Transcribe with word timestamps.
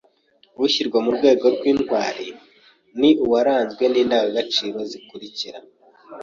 Ushyirwa 0.65 0.97
mu 1.05 1.11
rwego 1.17 1.45
rw’intwari 1.55 2.27
ni 2.99 3.09
uwaranzwe 3.25 3.83
n’indangagaciro 3.87 4.79
zikurikira: 4.89 5.59